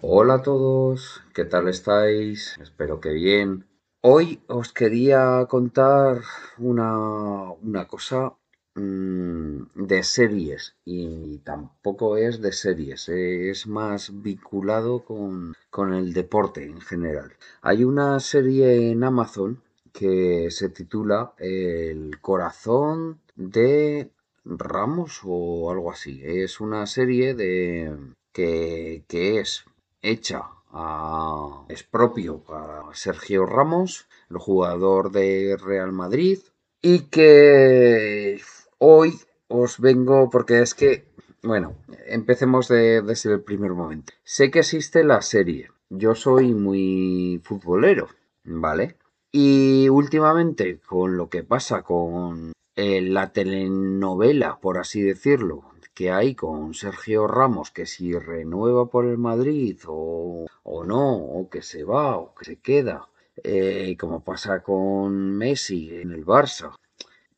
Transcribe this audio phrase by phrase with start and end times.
[0.00, 2.56] Hola a todos, ¿qué tal estáis?
[2.62, 3.66] Espero que bien.
[4.00, 6.22] Hoy os quería contar
[6.56, 8.36] una, una cosa
[8.76, 16.64] mm, de series y tampoco es de series, es más vinculado con, con el deporte
[16.64, 17.32] en general.
[17.60, 19.60] Hay una serie en Amazon
[19.92, 24.12] que se titula El corazón de
[24.44, 26.20] Ramos o algo así.
[26.22, 27.96] Es una serie de
[28.32, 29.64] que, que es
[30.02, 36.38] hecha a, es propio para Sergio Ramos, el jugador de Real Madrid,
[36.82, 38.40] y que
[38.78, 41.04] hoy os vengo porque es que,
[41.42, 41.74] bueno,
[42.06, 44.12] empecemos de- desde el primer momento.
[44.24, 48.08] Sé que existe la serie, yo soy muy futbolero,
[48.44, 48.96] ¿vale?
[49.32, 55.64] Y últimamente, con lo que pasa con eh, la telenovela, por así decirlo,
[55.98, 61.50] que hay con Sergio Ramos, que si renueva por el Madrid o, o no, o
[61.50, 63.08] que se va, o que se queda,
[63.42, 66.70] eh, como pasa con Messi en el Barça,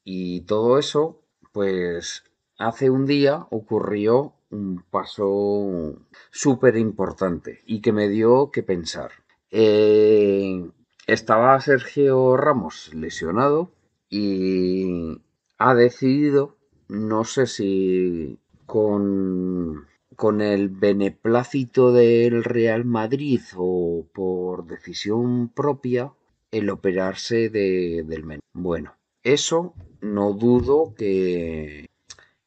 [0.05, 2.23] y todo eso, pues
[2.59, 5.97] hace un día ocurrió un paso
[6.31, 9.13] súper importante y que me dio que pensar.
[9.51, 10.71] Eh,
[11.07, 13.73] estaba Sergio Ramos lesionado
[14.11, 15.19] y
[15.57, 18.39] ha decidido, no sé si
[18.71, 26.13] con, con el beneplácito del Real Madrid o por decisión propia,
[26.53, 28.43] el operarse de, del menú.
[28.53, 31.91] Bueno, eso no dudo que,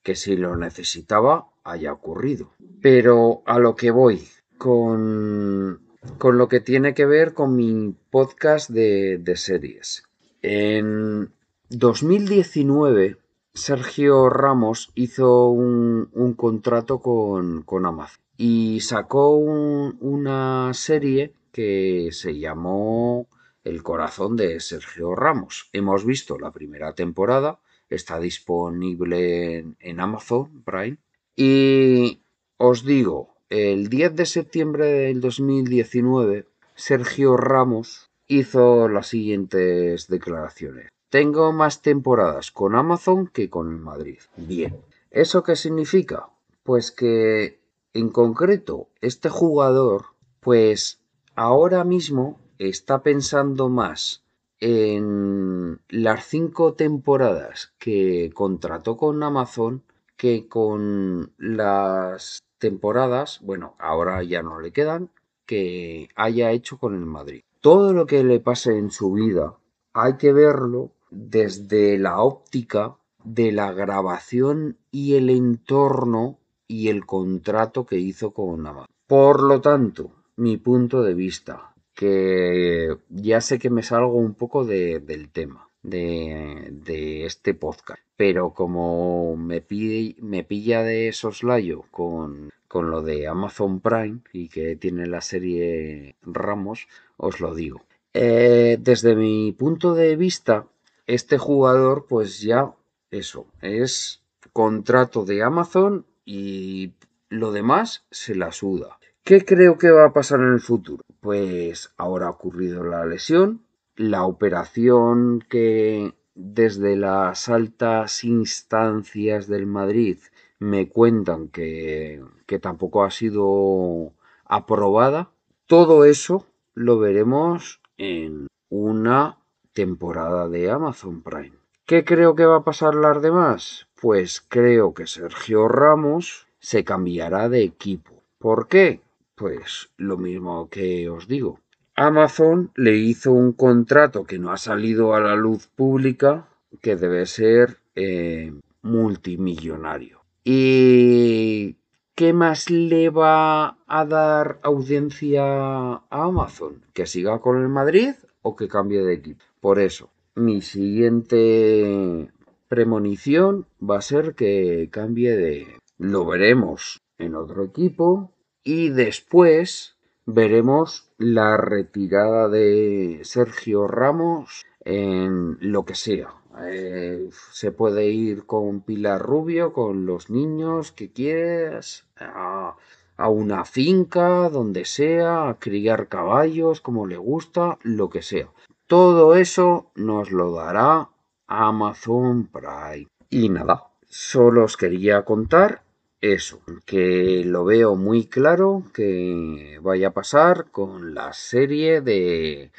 [0.02, 2.54] que si lo necesitaba haya ocurrido.
[2.82, 4.26] Pero a lo que voy,
[4.58, 5.82] con,
[6.18, 10.04] con lo que tiene que ver con mi podcast de, de series.
[10.42, 11.34] En
[11.68, 13.18] 2019,
[13.56, 22.40] Sergio Ramos hizo un, contrato con, con Amazon y sacó un- una serie que se
[22.40, 23.28] llamó
[23.64, 25.70] El corazón de Sergio Ramos.
[25.72, 30.98] Hemos visto la primera temporada, está disponible en, en Amazon Prime.
[31.36, 32.22] Y
[32.58, 40.90] os digo, el 10 de septiembre del 2019, Sergio Ramos hizo las siguientes declaraciones.
[41.14, 44.18] Tengo más temporadas con Amazon que con el Madrid.
[44.36, 44.82] Bien.
[45.12, 46.30] ¿Eso qué significa?
[46.64, 47.62] Pues que
[47.94, 50.06] en concreto este jugador,
[50.40, 51.04] pues
[51.36, 54.24] ahora mismo está pensando más
[54.60, 59.84] en las cinco temporadas que contrató con Amazon
[60.18, 65.12] que con las temporadas, bueno, ahora ya no le quedan,
[65.46, 67.44] que haya hecho con el Madrid.
[67.62, 69.60] Todo lo que le pase en su vida
[69.94, 77.86] hay que verlo desde la óptica de la grabación y el entorno y el contrato
[77.86, 78.88] que hizo con Amazon.
[79.08, 84.66] Por lo tanto, mi punto de vista, que ya sé que me salgo un poco
[84.66, 92.50] de- del tema de, este podcast, pero como me, pi- me pilla de soslayo con,
[92.68, 96.88] con lo de Amazon Prime y que tiene la serie Ramos,
[97.18, 97.82] os lo digo.
[98.14, 100.68] Eh, desde mi punto de vista,
[101.08, 102.74] este jugador, pues ya,
[103.12, 106.94] eso, es contrato de Amazon y
[107.30, 108.98] lo demás se la suda.
[109.24, 111.04] ¿Qué creo que va a pasar en el futuro?
[111.20, 113.66] Pues ahora ha ocurrido la lesión,
[113.96, 120.18] la operación que desde las altas instancias del Madrid
[120.60, 124.14] me cuentan que, que tampoco ha sido
[124.46, 125.32] aprobada.
[125.68, 129.43] Todo eso lo veremos en una
[129.74, 131.58] temporada de Amazon Prime.
[131.86, 133.88] ¿Qué creo que va a pasar las demás?
[134.00, 138.24] Pues creo que Sergio Ramos se cambiará de equipo.
[138.40, 139.02] ¿Por qué?
[139.36, 141.60] Pues lo mismo que os digo.
[141.96, 146.48] Amazon le hizo un contrato que no ha salido a la luz pública
[146.82, 150.22] que debe ser eh, multimillonario.
[150.44, 151.78] ¿Y
[152.16, 156.82] qué más le va a dar audiencia a Amazon?
[156.94, 159.44] ¿Que siga con el Madrid o que cambie de equipo?
[159.60, 162.30] Por eso, mi siguiente
[162.68, 165.68] premonición va a ser que cambie de...
[165.98, 168.32] Lo veremos en otro equipo
[168.64, 176.34] y después veremos la retirada de Sergio Ramos en lo que sea.
[176.62, 182.76] Eh, se puede ir con Pilar Rubio, con los niños que quieras, a,
[183.18, 188.50] a una finca, donde sea, a criar caballos, como le gusta, lo que sea.
[188.88, 191.10] Todo eso nos lo dará
[191.48, 193.08] Amazon Prime.
[193.30, 195.84] Y nada, solo os quería contar
[196.22, 202.72] eso, que lo veo muy claro que vaya a pasar con la serie de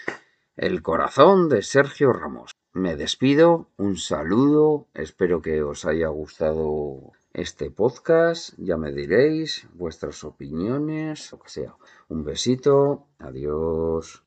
[0.56, 2.52] El corazón de Sergio Ramos.
[2.72, 10.22] Me despido, un saludo, espero que os haya gustado este podcast, ya me diréis vuestras
[10.22, 11.76] opiniones, lo que sea.
[12.08, 14.22] Un besito, adiós.